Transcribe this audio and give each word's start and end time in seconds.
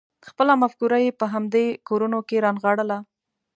خپله 0.27 0.53
مفکوره 0.61 0.97
یې 1.05 1.11
په 1.19 1.25
همدې 1.33 1.65
کورونو 1.87 2.19
کې 2.27 2.43
رانغاړله. 2.45 2.97